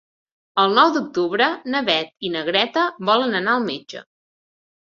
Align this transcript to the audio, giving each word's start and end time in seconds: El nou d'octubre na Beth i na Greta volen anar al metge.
El 0.61 0.71
nou 0.77 0.93
d'octubre 0.95 1.49
na 1.73 1.83
Beth 1.89 2.11
i 2.29 2.31
na 2.37 2.43
Greta 2.49 2.89
volen 3.11 3.41
anar 3.41 3.55
al 3.59 3.65
metge. 3.71 4.03